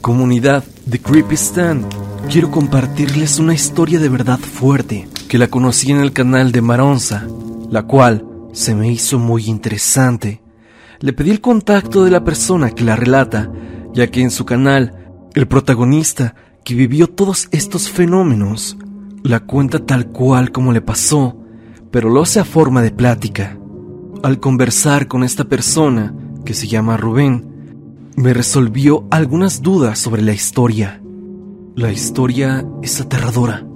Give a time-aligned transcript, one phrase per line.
[0.00, 1.84] Comunidad de Creepy Stand,
[2.30, 7.26] quiero compartirles una historia de verdad fuerte que la conocí en el canal de Maronza,
[7.68, 10.40] la cual se me hizo muy interesante.
[11.00, 13.52] Le pedí el contacto de la persona que la relata,
[13.92, 18.78] ya que en su canal, el protagonista que vivió todos estos fenómenos,
[19.22, 21.36] la cuenta tal cual como le pasó,
[21.90, 23.58] pero lo hace a forma de plática.
[24.22, 26.14] Al conversar con esta persona,
[26.46, 27.49] que se llama Rubén,
[28.20, 31.00] me resolvió algunas dudas sobre la historia.
[31.74, 33.66] La historia es aterradora,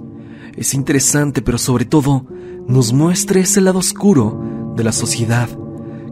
[0.55, 2.27] es interesante, pero sobre todo
[2.67, 5.49] nos muestra ese lado oscuro de la sociedad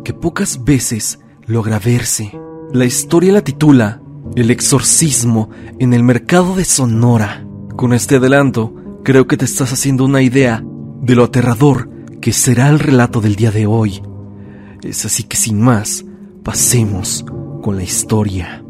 [0.04, 2.32] que pocas veces logra verse.
[2.72, 4.02] La historia la titula
[4.36, 7.46] El exorcismo en el mercado de Sonora.
[7.76, 10.64] Con este adelanto, creo que te estás haciendo una idea
[11.02, 11.88] de lo aterrador
[12.20, 14.02] que será el relato del día de hoy.
[14.82, 16.04] Es así que sin más,
[16.44, 17.24] pasemos
[17.64, 18.62] con la historia.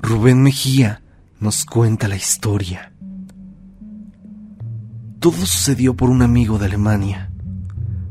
[0.00, 1.02] Rubén Mejía
[1.38, 2.92] nos cuenta la historia.
[5.20, 7.30] Todo sucedió por un amigo de Alemania.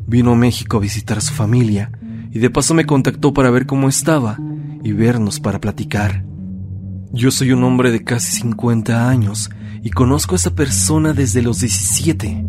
[0.07, 1.91] Vino a México a visitar a su familia
[2.31, 4.37] y de paso me contactó para ver cómo estaba
[4.81, 6.23] y vernos para platicar.
[7.11, 9.49] Yo soy un hombre de casi 50 años
[9.83, 12.47] y conozco a esa persona desde los 17,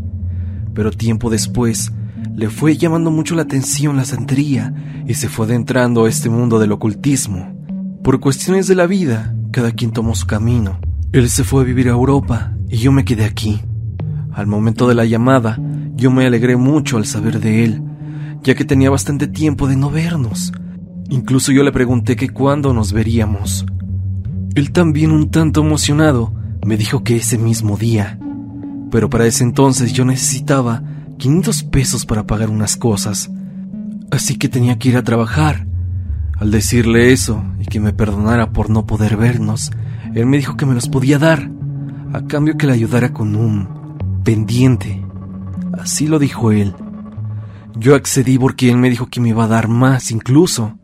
[0.74, 1.90] pero tiempo después
[2.34, 6.58] le fue llamando mucho la atención la santería y se fue adentrando a este mundo
[6.58, 7.54] del ocultismo.
[8.02, 10.78] Por cuestiones de la vida, cada quien tomó su camino.
[11.12, 13.60] Él se fue a vivir a Europa y yo me quedé aquí.
[14.32, 15.58] Al momento de la llamada,
[15.96, 17.82] yo me alegré mucho al saber de él,
[18.42, 20.52] ya que tenía bastante tiempo de no vernos.
[21.10, 23.66] Incluso yo le pregunté que cuándo nos veríamos.
[24.54, 26.32] Él también un tanto emocionado
[26.64, 28.18] me dijo que ese mismo día.
[28.90, 30.82] Pero para ese entonces yo necesitaba
[31.20, 33.30] 500 pesos para pagar unas cosas,
[34.10, 35.66] así que tenía que ir a trabajar.
[36.38, 39.70] Al decirle eso y que me perdonara por no poder vernos,
[40.14, 41.50] él me dijo que me los podía dar,
[42.14, 45.04] a cambio que le ayudara con un pendiente.
[45.78, 46.74] Así lo dijo él.
[47.78, 50.78] Yo accedí porque él me dijo que me iba a dar más incluso.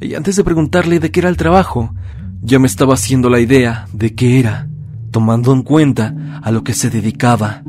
[0.00, 1.94] Y antes de preguntarle de qué era el trabajo,
[2.42, 4.68] ya me estaba haciendo la idea de qué era,
[5.12, 7.62] tomando en cuenta a lo que se dedicaba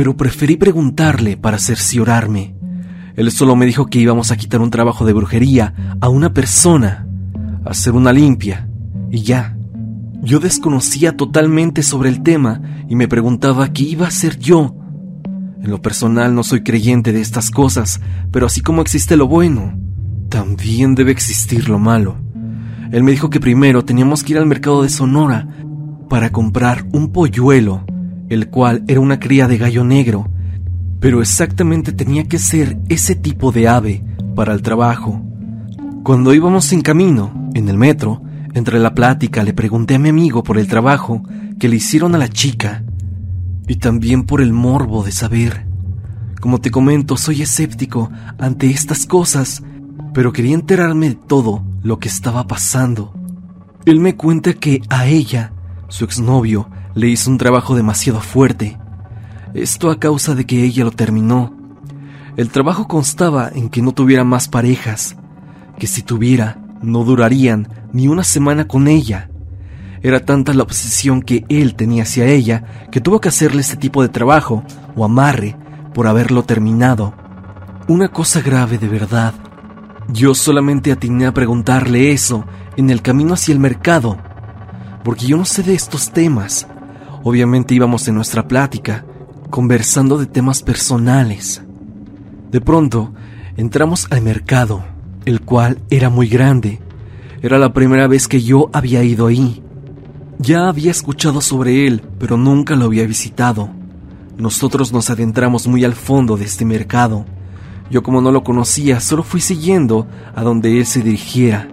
[0.00, 2.54] pero preferí preguntarle para cerciorarme.
[3.16, 7.06] Él solo me dijo que íbamos a quitar un trabajo de brujería a una persona,
[7.66, 8.66] hacer una limpia,
[9.10, 9.58] y ya.
[10.22, 14.74] Yo desconocía totalmente sobre el tema y me preguntaba qué iba a hacer yo.
[15.62, 18.00] En lo personal no soy creyente de estas cosas,
[18.32, 19.78] pero así como existe lo bueno,
[20.30, 22.16] también debe existir lo malo.
[22.90, 25.46] Él me dijo que primero teníamos que ir al mercado de Sonora
[26.08, 27.84] para comprar un polluelo
[28.30, 30.30] el cual era una cría de gallo negro,
[31.00, 34.04] pero exactamente tenía que ser ese tipo de ave
[34.34, 35.20] para el trabajo.
[36.02, 38.22] Cuando íbamos en camino, en el metro,
[38.54, 41.22] entre la plática le pregunté a mi amigo por el trabajo
[41.58, 42.84] que le hicieron a la chica
[43.66, 45.66] y también por el morbo de saber.
[46.40, 49.62] Como te comento, soy escéptico ante estas cosas,
[50.14, 53.12] pero quería enterarme de todo lo que estaba pasando.
[53.84, 55.52] Él me cuenta que a ella,
[55.88, 56.68] su exnovio,
[57.00, 58.76] le hizo un trabajo demasiado fuerte.
[59.54, 61.56] Esto a causa de que ella lo terminó.
[62.36, 65.16] El trabajo constaba en que no tuviera más parejas,
[65.78, 69.30] que si tuviera, no durarían ni una semana con ella.
[70.02, 74.02] Era tanta la obsesión que él tenía hacia ella que tuvo que hacerle este tipo
[74.02, 74.62] de trabajo
[74.94, 75.56] o amarre
[75.94, 77.14] por haberlo terminado.
[77.88, 79.32] Una cosa grave de verdad.
[80.08, 82.44] Yo solamente atiné a preguntarle eso
[82.76, 84.18] en el camino hacia el mercado,
[85.02, 86.66] porque yo no sé de estos temas,
[87.22, 89.04] Obviamente íbamos en nuestra plática,
[89.50, 91.62] conversando de temas personales.
[92.50, 93.12] De pronto,
[93.56, 94.84] entramos al mercado,
[95.26, 96.80] el cual era muy grande.
[97.42, 99.62] Era la primera vez que yo había ido ahí.
[100.38, 103.68] Ya había escuchado sobre él, pero nunca lo había visitado.
[104.38, 107.26] Nosotros nos adentramos muy al fondo de este mercado.
[107.90, 111.68] Yo como no lo conocía, solo fui siguiendo a donde él se dirigiera.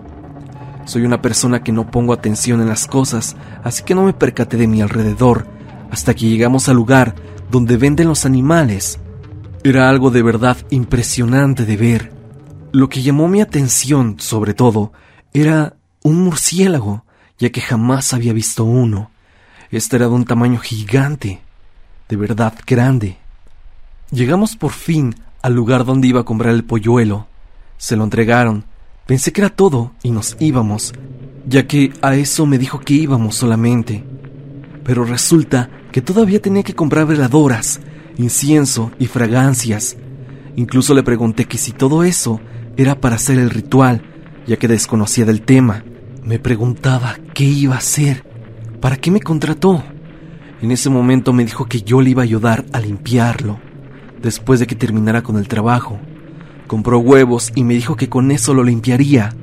[0.87, 4.55] Soy una persona que no pongo atención en las cosas, así que no me percaté
[4.55, 5.45] de mi alrededor
[5.91, 7.13] hasta que llegamos al lugar
[7.51, 8.97] donde venden los animales.
[9.65, 12.13] Era algo de verdad impresionante de ver.
[12.71, 14.93] Lo que llamó mi atención, sobre todo,
[15.33, 17.03] era un murciélago,
[17.37, 19.11] ya que jamás había visto uno.
[19.71, 21.41] Este era de un tamaño gigante,
[22.07, 23.17] de verdad grande.
[24.09, 27.27] Llegamos por fin al lugar donde iba a comprar el polluelo.
[27.77, 28.63] Se lo entregaron
[29.07, 30.93] Pensé que era todo y nos íbamos,
[31.47, 34.03] ya que a eso me dijo que íbamos solamente.
[34.83, 37.79] Pero resulta que todavía tenía que comprar veladoras,
[38.17, 39.95] incienso y fragancias.
[40.57, 42.41] Incluso le pregunté que si todo eso
[42.75, 44.01] era para hacer el ritual,
[44.45, 45.85] ya que desconocía del tema.
[46.21, 48.25] Me preguntaba qué iba a hacer,
[48.81, 49.85] para qué me contrató.
[50.61, 53.57] En ese momento me dijo que yo le iba a ayudar a limpiarlo,
[54.21, 55.97] después de que terminara con el trabajo.
[56.67, 59.33] Compró huevos y me dijo que con eso lo limpiaría.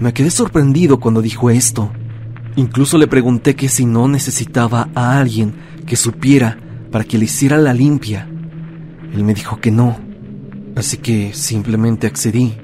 [0.00, 1.92] Me quedé sorprendido cuando dijo esto.
[2.56, 5.54] Incluso le pregunté que si no necesitaba a alguien
[5.86, 6.58] que supiera
[6.90, 8.28] para que le hiciera la limpia.
[9.14, 9.98] Él me dijo que no,
[10.74, 12.56] así que simplemente accedí.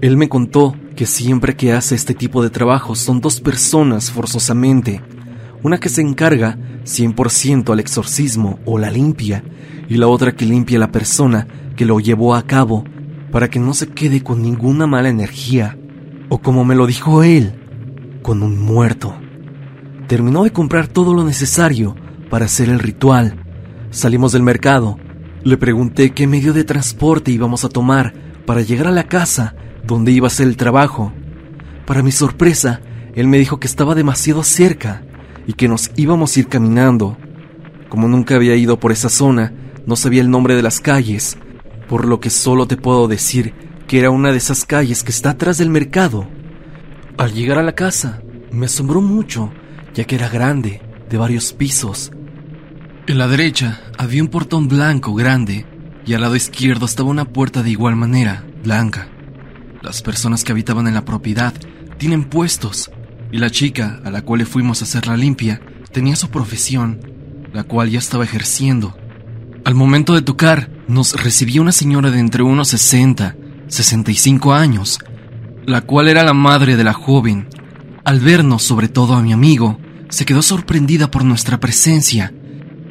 [0.00, 5.02] Él me contó que siempre que hace este tipo de trabajo son dos personas forzosamente,
[5.62, 9.44] una que se encarga 100% al exorcismo o la limpia,
[9.90, 11.46] y la otra que limpia a la persona
[11.76, 12.84] que lo llevó a cabo
[13.36, 15.76] para que no se quede con ninguna mala energía,
[16.30, 17.52] o como me lo dijo él,
[18.22, 19.14] con un muerto.
[20.06, 21.94] Terminó de comprar todo lo necesario
[22.30, 23.44] para hacer el ritual.
[23.90, 24.96] Salimos del mercado.
[25.44, 28.14] Le pregunté qué medio de transporte íbamos a tomar
[28.46, 29.54] para llegar a la casa
[29.86, 31.12] donde iba a hacer el trabajo.
[31.84, 32.80] Para mi sorpresa,
[33.14, 35.02] él me dijo que estaba demasiado cerca
[35.46, 37.18] y que nos íbamos a ir caminando.
[37.90, 39.52] Como nunca había ido por esa zona,
[39.84, 41.36] no sabía el nombre de las calles,
[41.88, 43.54] por lo que solo te puedo decir
[43.86, 46.28] que era una de esas calles que está atrás del mercado.
[47.16, 49.52] Al llegar a la casa, me asombró mucho,
[49.94, 52.10] ya que era grande, de varios pisos.
[53.06, 55.64] En la derecha había un portón blanco grande
[56.04, 59.08] y al lado izquierdo estaba una puerta de igual manera, blanca.
[59.82, 61.54] Las personas que habitaban en la propiedad
[61.98, 62.90] tienen puestos
[63.30, 65.60] y la chica a la cual le fuimos a hacer la limpia
[65.92, 67.00] tenía su profesión,
[67.52, 68.96] la cual ya estaba ejerciendo.
[69.66, 73.34] Al momento de tocar, nos recibió una señora de entre unos 60,
[73.66, 75.00] 65 años,
[75.66, 77.48] la cual era la madre de la joven.
[78.04, 82.32] Al vernos, sobre todo a mi amigo, se quedó sorprendida por nuestra presencia,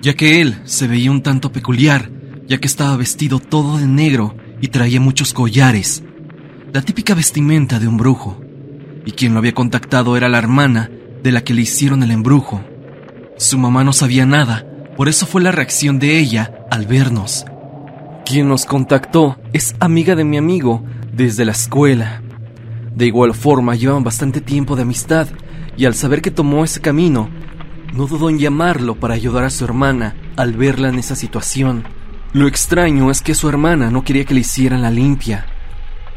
[0.02, 2.12] ya que él se veía un tanto peculiar,
[2.46, 6.04] ya que estaba vestido todo de negro y traía muchos collares
[6.76, 8.42] la típica vestimenta de un brujo,
[9.06, 10.92] y quien lo había contactado era la hermana
[11.24, 12.62] de la que le hicieron el embrujo.
[13.38, 14.66] Su mamá no sabía nada,
[14.98, 17.46] por eso fue la reacción de ella al vernos.
[18.26, 20.84] Quien nos contactó es amiga de mi amigo
[21.14, 22.22] desde la escuela.
[22.96, 25.28] De igual forma, llevan bastante tiempo de amistad,
[25.78, 27.30] y al saber que tomó ese camino,
[27.94, 31.84] no dudó en llamarlo para ayudar a su hermana al verla en esa situación.
[32.34, 35.46] Lo extraño es que su hermana no quería que le hicieran la limpia,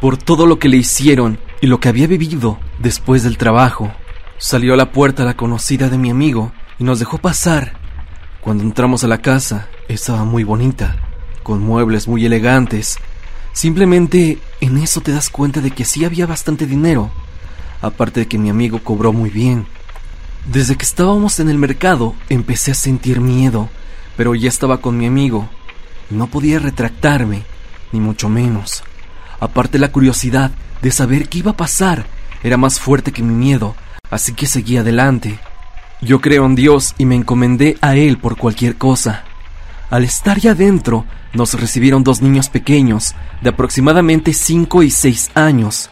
[0.00, 3.92] por todo lo que le hicieron y lo que había vivido después del trabajo.
[4.38, 7.78] Salió a la puerta la conocida de mi amigo y nos dejó pasar.
[8.40, 10.96] Cuando entramos a la casa, estaba muy bonita,
[11.42, 12.96] con muebles muy elegantes.
[13.52, 17.10] Simplemente en eso te das cuenta de que sí había bastante dinero,
[17.82, 19.66] aparte de que mi amigo cobró muy bien.
[20.46, 23.68] Desde que estábamos en el mercado empecé a sentir miedo,
[24.16, 25.48] pero ya estaba con mi amigo.
[26.08, 27.42] No podía retractarme,
[27.92, 28.84] ni mucho menos.
[29.40, 32.06] Aparte la curiosidad de saber qué iba a pasar
[32.42, 33.74] era más fuerte que mi miedo,
[34.10, 35.40] así que seguí adelante.
[36.00, 39.24] Yo creo en Dios y me encomendé a Él por cualquier cosa.
[39.90, 45.90] Al estar ya adentro, nos recibieron dos niños pequeños, de aproximadamente 5 y 6 años,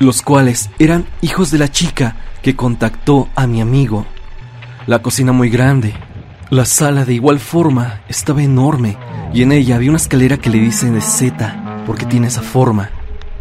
[0.00, 4.06] los cuales eran hijos de la chica que contactó a mi amigo.
[4.86, 5.94] La cocina muy grande.
[6.50, 8.96] La sala de igual forma estaba enorme
[9.32, 12.90] y en ella había una escalera que le dicen de Z porque tiene esa forma.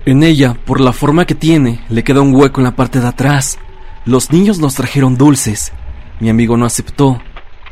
[0.06, 3.08] En ella, por la forma que tiene, le queda un hueco en la parte de
[3.08, 3.58] atrás.
[4.06, 5.72] Los niños nos trajeron dulces.
[6.20, 7.22] Mi amigo no aceptó.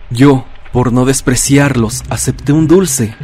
[0.10, 3.16] Yo, por no despreciarlos, acepté un dulce.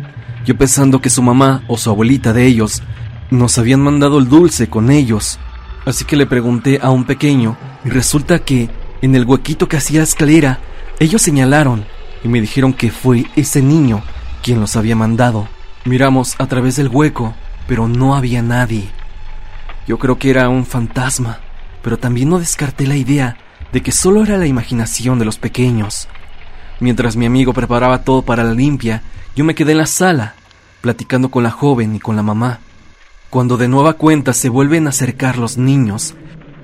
[0.46, 2.82] Yo pensando que su mamá o su abuelita de ellos
[3.30, 5.40] nos habían mandado el dulce con ellos.
[5.86, 8.70] Así que le pregunté a un pequeño y resulta que
[9.02, 10.60] en el huequito que hacía la escalera,
[11.00, 11.86] ellos señalaron
[12.24, 14.02] y me dijeron que fue ese niño
[14.42, 15.48] quien los había mandado.
[15.86, 17.34] Miramos a través del hueco,
[17.68, 18.90] pero no había nadie.
[19.88, 21.40] Yo creo que era un fantasma,
[21.82, 23.38] pero también no descarté la idea
[23.72, 26.08] de que solo era la imaginación de los pequeños.
[26.80, 29.04] Mientras mi amigo preparaba todo para la limpia,
[29.36, 30.36] yo me quedé en la sala,
[30.82, 32.60] platicando con la joven y con la mamá.
[33.30, 36.16] Cuando de nueva cuenta se vuelven a acercar los niños,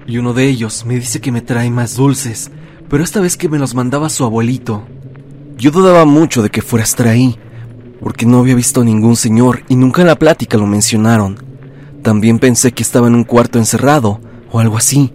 [0.08, 2.52] y uno de ellos me dice que me trae más dulces,
[2.90, 4.88] pero esta vez que me los mandaba su abuelito.
[5.58, 7.38] Yo dudaba mucho de que fuera a estar ahí,
[8.02, 11.38] porque no había visto a ningún señor y nunca en la plática lo mencionaron.
[12.04, 14.20] También pensé que estaba en un cuarto encerrado
[14.52, 15.12] o algo así,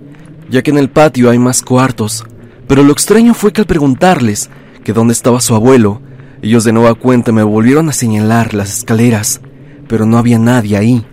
[0.51, 2.25] ya que en el patio hay más cuartos.
[2.67, 4.51] Pero lo extraño fue que al preguntarles
[4.85, 6.03] que dónde estaba su abuelo,
[6.43, 9.41] ellos de nueva cuenta me volvieron a señalar las escaleras,
[9.89, 11.07] pero no había nadie ahí,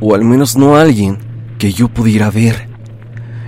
[0.00, 1.18] o al menos no alguien
[1.58, 2.68] que yo pudiera ver.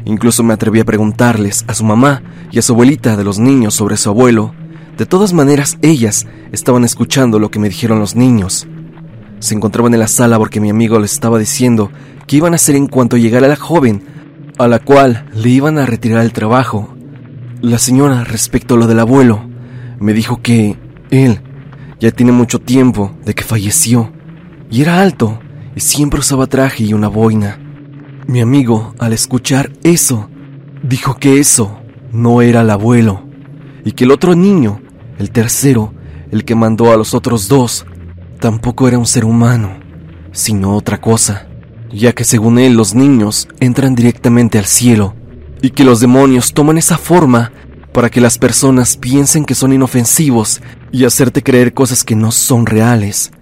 [0.04, 3.74] Incluso me atreví a preguntarles a su mamá y a su abuelita de los niños
[3.74, 4.54] sobre su abuelo,
[4.96, 8.66] de todas maneras, ellas estaban escuchando lo que me dijeron los niños.
[9.38, 11.90] Se encontraban en la sala porque mi amigo les estaba diciendo
[12.26, 14.04] que iban a hacer en cuanto llegara la joven
[14.62, 16.94] a la cual le iban a retirar el trabajo.
[17.60, 19.48] La señora, respecto a lo del abuelo,
[19.98, 20.76] me dijo que
[21.10, 21.40] él
[22.00, 24.12] ya tiene mucho tiempo de que falleció
[24.70, 25.38] y era alto
[25.76, 27.58] y siempre usaba traje y una boina.
[28.26, 30.28] Mi amigo, al escuchar eso,
[30.82, 31.78] dijo que eso
[32.10, 33.22] no era el abuelo
[33.84, 34.80] y que el otro niño,
[35.18, 35.92] el tercero,
[36.30, 37.86] el que mandó a los otros dos,
[38.40, 39.78] tampoco era un ser humano,
[40.32, 41.46] sino otra cosa,
[41.92, 45.14] ya que según él los niños entran directamente al cielo
[45.60, 47.52] y que los demonios toman esa forma
[47.92, 52.66] para que las personas piensen que son inofensivos y hacerte creer cosas que no son
[52.66, 53.32] reales.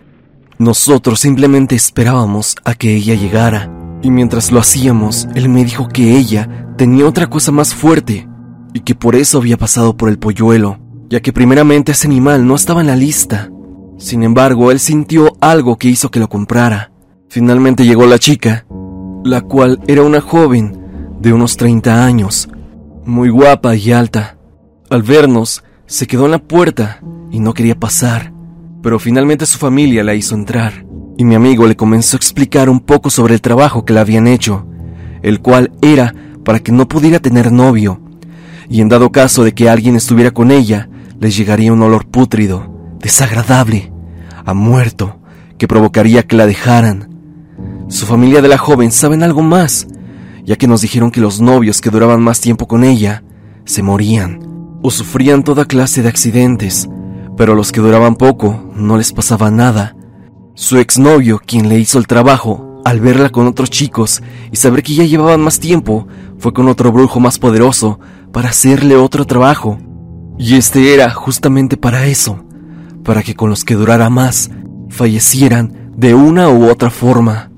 [0.58, 3.70] Nosotros simplemente esperábamos a que ella llegara,
[4.02, 8.28] y mientras lo hacíamos, él me dijo que ella tenía otra cosa más fuerte,
[8.74, 10.78] y que por eso había pasado por el polluelo,
[11.08, 13.50] ya que primeramente ese animal no estaba en la lista.
[13.98, 16.92] Sin embargo, él sintió algo que hizo que lo comprara.
[17.30, 18.66] Finalmente llegó la chica,
[19.24, 22.50] la cual era una joven de unos 30 años,
[23.06, 24.36] muy guapa y alta.
[24.90, 28.32] Al vernos, se quedó en la puerta y no quería pasar
[28.82, 30.84] pero finalmente su familia la hizo entrar,
[31.16, 34.26] y mi amigo le comenzó a explicar un poco sobre el trabajo que le habían
[34.26, 34.66] hecho,
[35.22, 38.00] el cual era para que no pudiera tener novio,
[38.68, 42.94] y en dado caso de que alguien estuviera con ella, les llegaría un olor pútrido,
[42.98, 43.92] desagradable,
[44.44, 45.18] a muerto,
[45.58, 47.09] que provocaría que la dejaran.
[47.90, 49.88] Su familia de la joven saben algo más,
[50.44, 53.24] ya que nos dijeron que los novios que duraban más tiempo con ella
[53.64, 56.88] se morían o sufrían toda clase de accidentes,
[57.36, 59.96] pero los que duraban poco no les pasaba nada.
[60.54, 64.94] Su exnovio, quien le hizo el trabajo, al verla con otros chicos y saber que
[64.94, 66.06] ya llevaban más tiempo,
[66.38, 67.98] fue con otro brujo más poderoso
[68.32, 69.78] para hacerle otro trabajo.
[70.38, 72.44] Y este era justamente para eso,
[73.02, 74.48] para que con los que durara más,
[74.90, 77.49] fallecieran de una u otra forma.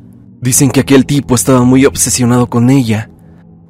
[0.43, 3.09] Dicen que aquel tipo estaba muy obsesionado con ella.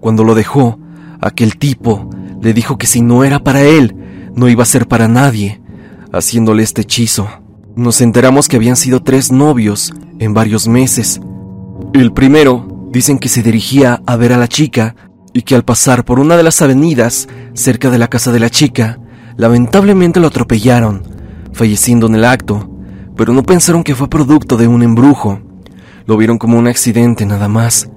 [0.00, 0.79] Cuando lo dejó,
[1.21, 2.09] aquel tipo
[2.41, 3.95] le dijo que si no era para él,
[4.35, 5.61] no iba a ser para nadie,
[6.14, 7.29] haciéndole este hechizo.
[7.76, 11.21] Nos enteramos que habían sido tres novios en varios meses.
[11.93, 14.97] El primero dicen que se dirigía a ver a la chica
[15.35, 18.49] y que al pasar por una de las avenidas cerca de la casa de la
[18.49, 18.99] chica,
[19.37, 21.02] lamentablemente lo atropellaron,
[21.52, 22.71] falleciendo en el acto,
[23.14, 25.51] pero no pensaron que fue producto de un embrujo.
[26.06, 27.88] Lo vieron como un accidente nada más.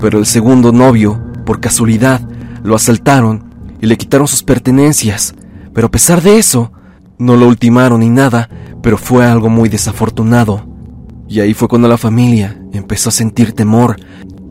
[0.00, 2.20] Pero el segundo novio, por casualidad,
[2.62, 3.44] lo asaltaron
[3.80, 5.34] y le quitaron sus pertenencias,
[5.72, 6.72] pero a pesar de eso,
[7.18, 8.48] no lo ultimaron ni nada,
[8.82, 10.66] pero fue algo muy desafortunado.
[11.28, 13.96] Y ahí fue cuando la familia empezó a sentir temor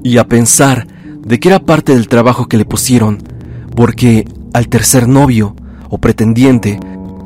[0.04, 0.88] y a pensar
[1.22, 3.18] de que era parte del trabajo que le pusieron,
[3.76, 5.56] porque al tercer novio
[5.90, 6.80] o pretendiente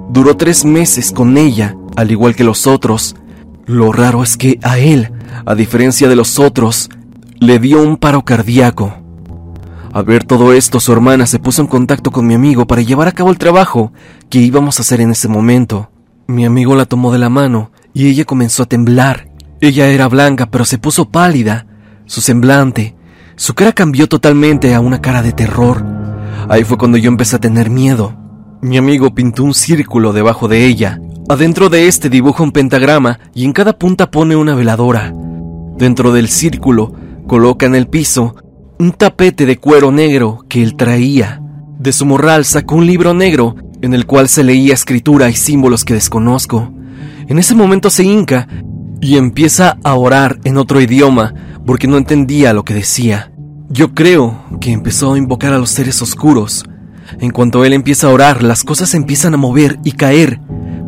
[0.10, 3.16] duró tres meses con ella, al igual que los otros.
[3.66, 5.12] Lo raro es que a él,
[5.46, 6.90] a diferencia de los otros,
[7.40, 8.94] le dio un paro cardíaco.
[9.94, 13.08] Al ver todo esto, su hermana se puso en contacto con mi amigo para llevar
[13.08, 13.92] a cabo el trabajo
[14.30, 15.90] que íbamos a hacer en ese momento.
[16.28, 19.30] Mi amigo la tomó de la mano y ella comenzó a temblar.
[19.60, 21.66] Ella era blanca, pero se puso pálida.
[22.06, 22.96] Su semblante,
[23.36, 25.86] su cara cambió totalmente a una cara de terror.
[26.48, 28.16] Ahí fue cuando yo empecé a tener miedo.
[28.62, 31.00] Mi amigo pintó un círculo debajo de ella.
[31.32, 35.14] Adentro de este dibuja un pentagrama y en cada punta pone una veladora.
[35.78, 36.92] Dentro del círculo
[37.26, 38.36] coloca en el piso
[38.80, 41.42] un tapete de cuero negro que él traía.
[41.80, 45.86] De su morral sacó un libro negro en el cual se leía escritura y símbolos
[45.86, 46.74] que desconozco.
[47.30, 48.50] En ese momento se hinca
[49.00, 51.34] y empieza a orar en otro idioma
[51.66, 53.32] porque no entendía lo que decía.
[53.70, 56.66] Yo creo que empezó a invocar a los seres oscuros.
[57.22, 60.42] En cuanto él empieza a orar, las cosas empiezan a mover y caer,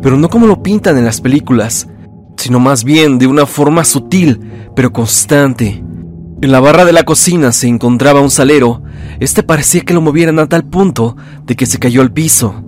[0.04, 1.88] pero no como lo pintan en las películas,
[2.36, 4.38] sino más bien de una forma sutil,
[4.76, 5.82] pero constante.
[6.42, 8.82] En la barra de la cocina se encontraba un salero.
[9.18, 12.62] Este parecía que lo movieran a tal punto de que se cayó al piso.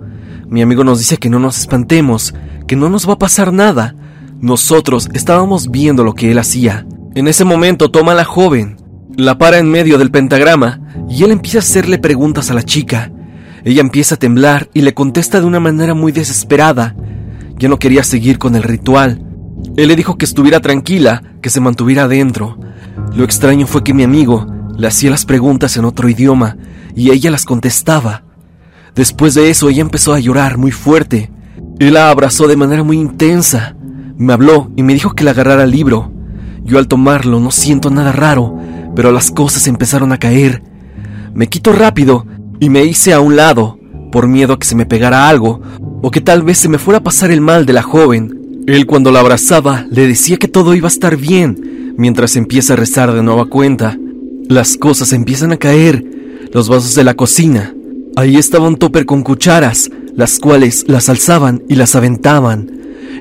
[0.47, 2.33] Mi amigo nos dice que no nos espantemos,
[2.65, 3.93] que no nos va a pasar nada.
[4.41, 6.87] Nosotros estábamos viendo lo que él hacía.
[7.13, 8.77] En ese momento toma a la joven,
[9.15, 13.11] la para en medio del pentagrama y él empieza a hacerle preguntas a la chica.
[13.63, 16.95] Ella empieza a temblar y le contesta de una manera muy desesperada.
[17.59, 19.23] Ya no quería seguir con el ritual.
[19.75, 22.57] Él le dijo que estuviera tranquila, que se mantuviera adentro.
[23.15, 24.45] Lo extraño fue que mi amigo
[24.77, 26.57] le hacía las preguntas en otro idioma
[26.95, 28.23] y ella las contestaba.
[28.95, 31.31] Después de eso ella empezó a llorar muy fuerte.
[31.79, 33.75] Él la abrazó de manera muy intensa.
[34.17, 36.11] Me habló y me dijo que le agarrara el libro.
[36.63, 38.57] Yo al tomarlo no siento nada raro,
[38.95, 40.63] pero las cosas empezaron a caer.
[41.33, 42.25] Me quito rápido
[42.59, 43.79] y me hice a un lado,
[44.11, 45.61] por miedo a que se me pegara algo,
[46.01, 48.63] o que tal vez se me fuera a pasar el mal de la joven.
[48.67, 52.77] Él cuando la abrazaba le decía que todo iba a estar bien, mientras empieza a
[52.77, 53.97] rezar de nueva cuenta.
[54.47, 56.03] Las cosas empiezan a caer,
[56.53, 57.73] los vasos de la cocina.
[58.15, 62.71] Ahí estaba un topper con cucharas, las cuales las alzaban y las aventaban.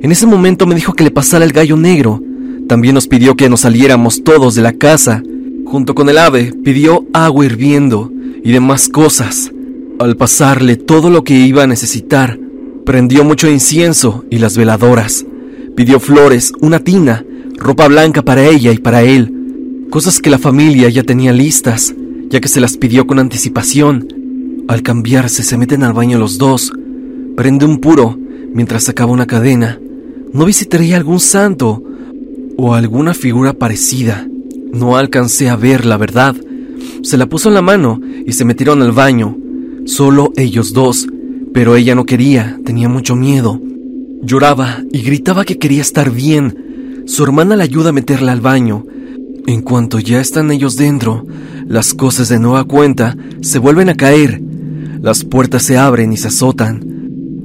[0.02, 2.22] En ese momento me dijo que le pasara el gallo negro.
[2.68, 5.22] También nos pidió que nos saliéramos todos de la casa.
[5.66, 8.10] Junto con el ave, pidió agua hirviendo
[8.44, 9.50] y demás cosas.
[9.98, 12.38] Al pasarle todo lo que iba a necesitar,
[12.86, 15.26] prendió mucho incienso y las veladoras.
[15.74, 17.24] Pidió flores, una tina,
[17.56, 21.92] ropa blanca para ella y para él, cosas que la familia ya tenía listas,
[22.30, 24.06] ya que se las pidió con anticipación.
[24.68, 26.72] Al cambiarse se meten al baño los dos,
[27.36, 28.16] prende un puro
[28.54, 29.80] mientras sacaba una cadena.
[30.32, 31.82] No visitaría algún santo
[32.56, 34.28] o alguna figura parecida.
[34.72, 36.36] No alcancé a ver la verdad.
[37.02, 39.36] Se la puso en la mano y se metieron al baño.
[39.86, 41.08] Solo ellos dos,
[41.56, 43.58] pero ella no quería, tenía mucho miedo.
[44.20, 47.04] Lloraba y gritaba que quería estar bien.
[47.06, 48.84] Su hermana la ayuda a meterla al baño.
[49.46, 51.24] En cuanto ya están ellos dentro,
[51.66, 54.38] las cosas de nueva cuenta se vuelven a caer.
[55.00, 56.84] Las puertas se abren y se azotan.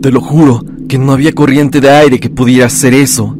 [0.01, 3.37] Te lo juro que no había corriente de aire que pudiera hacer eso.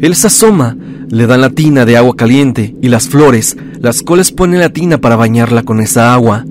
[0.00, 0.76] Él se asoma,
[1.08, 4.98] le dan la tina de agua caliente y las flores, las cuales pone la tina
[4.98, 6.44] para bañarla con esa agua.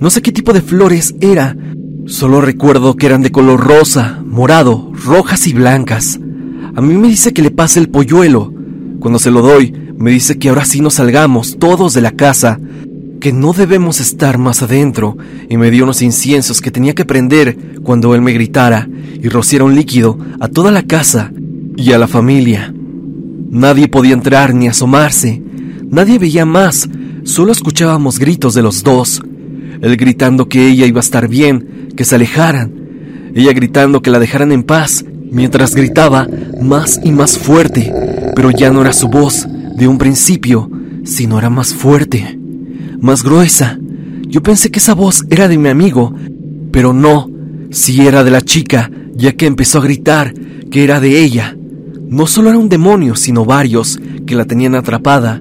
[0.00, 1.54] No sé qué tipo de flores era,
[2.06, 6.20] Solo recuerdo que eran de color rosa, morado, rojas y blancas.
[6.74, 8.52] A mí me dice que le pase el polluelo.
[9.00, 12.60] Cuando se lo doy, me dice que ahora sí nos salgamos todos de la casa,
[13.20, 15.16] que no debemos estar más adentro,
[15.48, 18.86] y me dio unos inciensos que tenía que prender cuando él me gritara
[19.22, 21.32] y rociara un líquido a toda la casa
[21.74, 22.74] y a la familia.
[23.48, 25.42] Nadie podía entrar ni asomarse,
[25.88, 26.86] nadie veía más,
[27.22, 29.22] solo escuchábamos gritos de los dos,
[29.84, 32.72] él gritando que ella iba a estar bien, que se alejaran,
[33.34, 36.26] ella gritando que la dejaran en paz, mientras gritaba
[36.62, 37.92] más y más fuerte,
[38.34, 40.70] pero ya no era su voz de un principio,
[41.04, 42.38] sino era más fuerte,
[42.98, 43.78] más gruesa.
[44.26, 46.14] Yo pensé que esa voz era de mi amigo,
[46.72, 47.28] pero no,
[47.70, 50.32] si era de la chica, ya que empezó a gritar
[50.70, 51.54] que era de ella.
[52.08, 55.40] No solo era un demonio, sino varios que la tenían atrapada.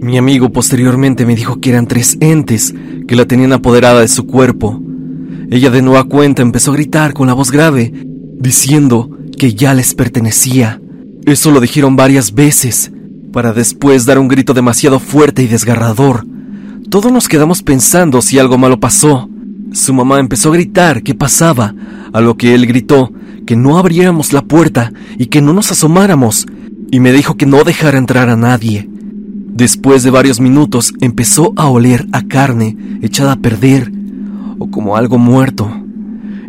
[0.00, 2.74] Mi amigo posteriormente me dijo que eran tres entes
[3.06, 4.80] que la tenían apoderada de su cuerpo.
[5.50, 7.92] Ella de nueva cuenta empezó a gritar con la voz grave,
[8.38, 10.80] diciendo que ya les pertenecía.
[11.26, 12.92] Eso lo dijeron varias veces,
[13.32, 16.26] para después dar un grito demasiado fuerte y desgarrador.
[16.90, 19.28] Todos nos quedamos pensando si algo malo pasó.
[19.72, 21.74] Su mamá empezó a gritar qué pasaba,
[22.12, 23.10] a lo que él gritó
[23.44, 26.46] que no abriéramos la puerta y que no nos asomáramos,
[26.90, 28.88] y me dijo que no dejara entrar a nadie.
[29.54, 33.92] Después de varios minutos empezó a oler a carne echada a perder
[34.58, 35.70] o como algo muerto.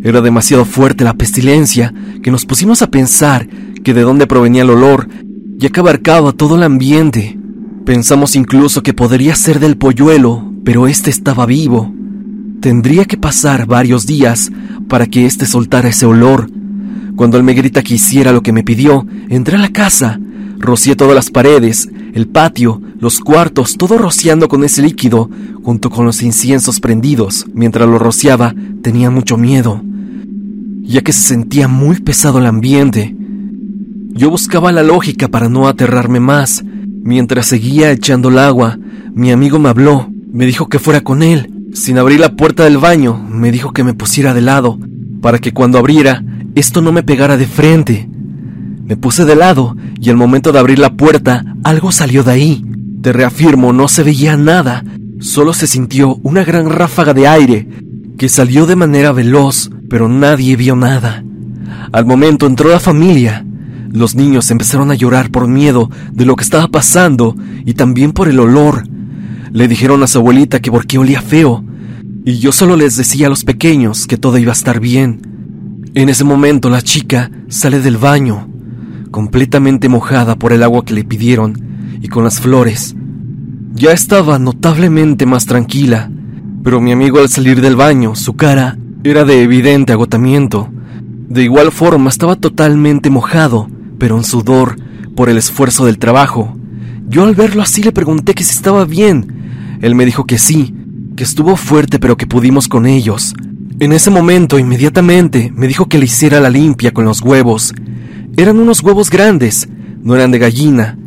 [0.02, 3.46] Era demasiado fuerte la pestilencia que nos pusimos a pensar
[3.84, 5.08] que de dónde provenía el olor,
[5.56, 7.38] ya que abarcaba todo el ambiente.
[7.84, 11.94] Pensamos incluso que podría ser del polluelo, pero este estaba vivo.
[12.60, 14.50] Tendría que pasar varios días
[14.88, 16.50] para que éste soltara ese olor.
[17.14, 20.18] Cuando él me grita que hiciera lo que me pidió, entré a la casa,
[20.58, 25.28] rocié todas las paredes, el patio, los cuartos, todo rociando con ese líquido,
[25.62, 27.46] junto con los inciensos prendidos.
[27.52, 29.82] Mientras lo rociaba, tenía mucho miedo,
[30.82, 33.14] ya que se sentía muy pesado el ambiente.
[34.12, 36.64] Yo buscaba la lógica para no aterrarme más.
[37.02, 38.78] Mientras seguía echando el agua,
[39.14, 41.68] mi amigo me habló, me dijo que fuera con él.
[41.74, 44.78] Sin abrir la puerta del baño, me dijo que me pusiera de lado,
[45.20, 48.08] para que cuando abriera, esto no me pegara de frente.
[48.86, 52.64] Me puse de lado y al momento de abrir la puerta algo salió de ahí.
[53.06, 54.82] Te reafirmo, no se veía nada,
[55.20, 57.68] solo se sintió una gran ráfaga de aire
[58.18, 61.22] que salió de manera veloz, pero nadie vio nada.
[61.92, 63.46] Al momento entró la familia.
[63.92, 68.26] Los niños empezaron a llorar por miedo de lo que estaba pasando y también por
[68.26, 68.88] el olor.
[69.52, 71.64] Le dijeron a su abuelita que por qué olía feo,
[72.24, 75.20] y yo solo les decía a los pequeños que todo iba a estar bien.
[75.94, 78.48] En ese momento la chica sale del baño
[79.12, 81.65] completamente mojada por el agua que le pidieron
[82.00, 82.94] y con las flores.
[83.74, 86.10] Ya estaba notablemente más tranquila,
[86.62, 90.68] pero mi amigo al salir del baño, su cara era de evidente agotamiento.
[91.28, 94.76] De igual forma estaba totalmente mojado, pero en sudor
[95.14, 96.56] por el esfuerzo del trabajo.
[97.08, 99.78] Yo al verlo así le pregunté que si estaba bien.
[99.82, 100.74] Él me dijo que sí,
[101.16, 103.34] que estuvo fuerte pero que pudimos con ellos.
[103.78, 107.74] En ese momento, inmediatamente, me dijo que le hiciera la limpia con los huevos
[108.36, 109.66] eran unos huevos grandes,
[110.02, 110.98] no eran de gallina.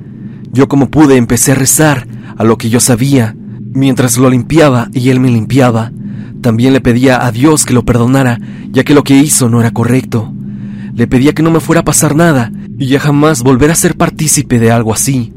[0.51, 2.07] Yo como pude empecé a rezar
[2.37, 3.35] a lo que yo sabía,
[3.73, 5.91] mientras lo limpiaba y él me limpiaba.
[6.41, 8.39] También le pedía a Dios que lo perdonara,
[8.71, 10.33] ya que lo que hizo no era correcto.
[10.93, 13.97] Le pedía que no me fuera a pasar nada y ya jamás volver a ser
[13.97, 15.33] partícipe de algo así.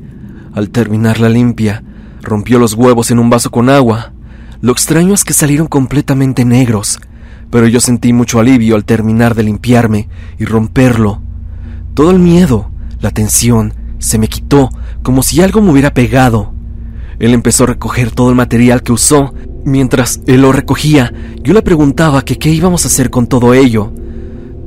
[0.55, 1.83] Al terminar la limpia,
[2.23, 4.13] Rompió los huevos en un vaso con agua.
[4.61, 7.01] Lo extraño es que salieron completamente negros,
[7.51, 11.21] pero yo sentí mucho alivio al terminar de limpiarme y romperlo.
[11.95, 12.71] Todo el miedo,
[13.01, 14.69] la tensión, se me quitó
[15.03, 16.53] como si algo me hubiera pegado.
[17.19, 19.33] Él empezó a recoger todo el material que usó.
[19.65, 21.13] Mientras él lo recogía,
[21.43, 23.93] yo le preguntaba qué íbamos a hacer con todo ello.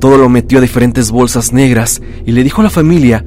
[0.00, 3.24] Todo lo metió a diferentes bolsas negras y le dijo a la familia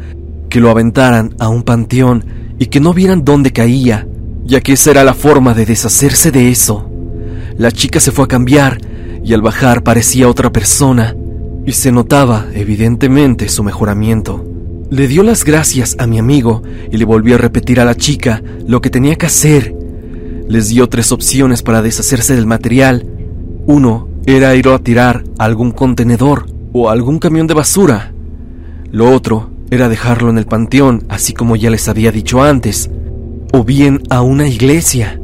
[0.49, 2.25] que lo aventaran a un panteón
[2.57, 4.07] y que no vieran dónde caía,
[4.45, 6.89] ya que esa era la forma de deshacerse de eso.
[7.57, 8.79] La chica se fue a cambiar
[9.23, 11.15] y al bajar parecía otra persona
[11.65, 14.48] y se notaba evidentemente su mejoramiento.
[14.91, 18.41] Le dio las gracias a mi amigo y le volvió a repetir a la chica
[18.65, 19.75] lo que tenía que hacer.
[20.47, 23.05] Les dio tres opciones para deshacerse del material.
[23.67, 28.13] Uno era ir a tirar a algún contenedor o algún camión de basura.
[28.91, 32.89] Lo otro era dejarlo en el panteón, así como ya les había dicho antes,
[33.53, 35.21] o bien a una iglesia.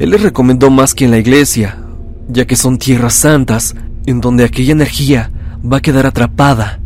[0.00, 1.78] Él les recomendó más que en la iglesia,
[2.26, 3.76] ya que son tierras santas
[4.06, 5.30] en donde aquella energía
[5.64, 6.79] va a quedar atrapada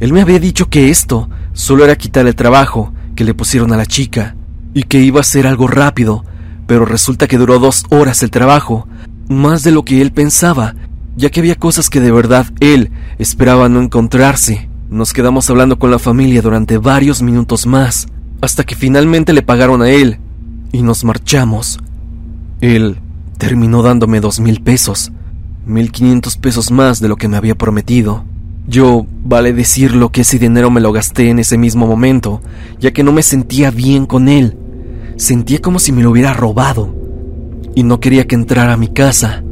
[0.00, 3.76] él me había dicho que esto solo era quitar el trabajo que le pusieron a
[3.76, 4.34] la chica
[4.72, 6.24] y que iba a ser algo rápido,
[6.66, 8.88] pero resulta que duró dos horas el trabajo,
[9.28, 10.74] más de lo que él pensaba,
[11.16, 14.70] ya que había cosas que de verdad él esperaba no encontrarse.
[14.88, 18.06] Nos quedamos hablando con la familia durante varios minutos más,
[18.40, 20.18] hasta que finalmente le pagaron a él
[20.72, 21.78] y nos marchamos.
[22.62, 22.96] Él
[23.36, 25.12] terminó dándome dos mil pesos,
[25.66, 28.24] mil quinientos pesos más de lo que me había prometido.
[28.70, 32.40] Yo, vale decirlo que ese dinero me lo gasté en ese mismo momento,
[32.78, 34.56] ya que no me sentía bien con él.
[35.16, 36.94] Sentía como si me lo hubiera robado.
[37.74, 39.42] Y no quería que entrara a mi casa.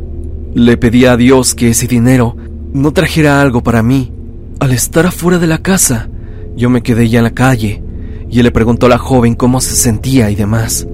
[0.55, 2.37] Le pedí a Dios que ese dinero
[2.73, 4.13] no trajera algo para mí.
[4.61, 6.09] Al estar afuera de la casa,
[6.57, 7.83] yo me quedé ya en la calle
[8.31, 10.87] y él le preguntó a la joven cómo se sentía y demás.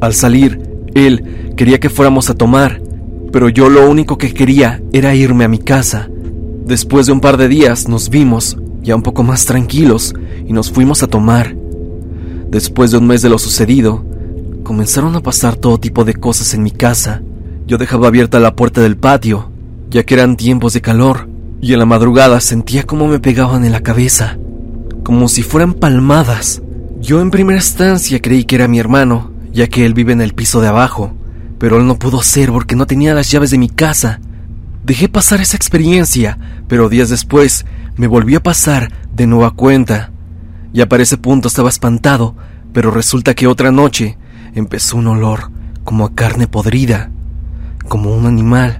[0.00, 0.60] Al salir,
[0.94, 2.80] él quería que fuéramos a tomar,
[3.32, 6.10] pero yo lo único que quería era irme a mi casa
[6.66, 10.16] Después de un par de días nos vimos, ya un poco más tranquilos,
[10.48, 11.54] y nos fuimos a tomar.
[12.50, 14.04] Después de un mes de lo sucedido,
[14.64, 17.22] comenzaron a pasar todo tipo de cosas en mi casa.
[17.68, 19.48] Yo dejaba abierta la puerta del patio,
[19.90, 21.28] ya que eran tiempos de calor,
[21.60, 24.36] y en la madrugada sentía como me pegaban en la cabeza,
[25.04, 26.62] como si fueran palmadas.
[27.00, 30.34] Yo en primera instancia creí que era mi hermano, ya que él vive en el
[30.34, 31.12] piso de abajo,
[31.60, 34.18] pero él no pudo ser porque no tenía las llaves de mi casa
[34.86, 40.12] Dejé pasar esa experiencia, pero días después me volvió a pasar de nueva cuenta.
[40.72, 42.36] Ya para ese punto estaba espantado,
[42.72, 44.16] pero resulta que otra noche
[44.54, 45.50] empezó un olor
[45.82, 47.10] como a carne podrida,
[47.88, 48.78] como un animal,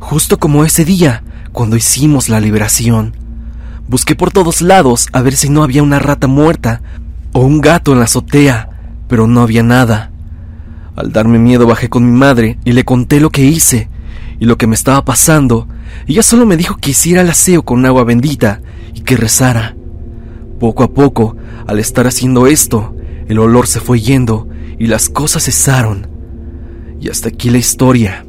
[0.00, 3.16] justo como ese día cuando hicimos la liberación.
[3.88, 6.82] Busqué por todos lados a ver si no había una rata muerta
[7.32, 8.68] o un gato en la azotea,
[9.08, 10.10] pero no había nada.
[10.94, 13.88] Al darme miedo bajé con mi madre y le conté lo que hice
[14.42, 15.68] y lo que me estaba pasando,
[16.08, 18.60] ella solo me dijo que hiciera el aseo con agua bendita
[18.92, 19.76] y que rezara.
[20.58, 22.92] Poco a poco, al estar haciendo esto,
[23.28, 24.48] el olor se fue yendo
[24.80, 26.08] y las cosas cesaron.
[27.00, 28.26] Y hasta aquí la historia.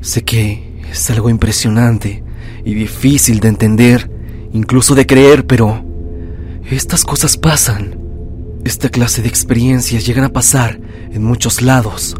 [0.00, 2.24] Sé que es algo impresionante
[2.64, 4.10] y difícil de entender,
[4.54, 5.84] incluso de creer, pero
[6.70, 7.98] estas cosas pasan.
[8.64, 12.16] Esta clase de experiencias llegan a pasar en muchos lados.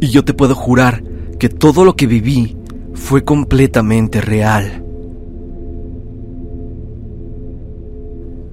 [0.00, 1.11] Y yo te puedo jurar
[1.42, 2.56] que todo lo que viví
[2.94, 4.84] fue completamente real.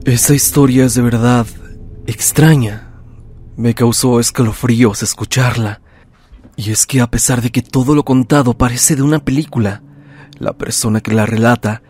[0.06, 1.45] Esa historia es de verdad
[2.08, 3.04] extraña.
[3.56, 5.82] Me causó escalofríos escucharla.
[6.56, 9.84] Y es que a pesar de que todo lo contado parece de una película,
[10.39, 11.84] la persona que la relata